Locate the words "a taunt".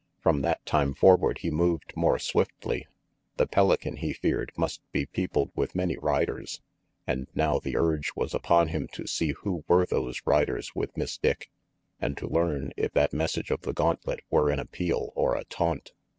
15.35-15.91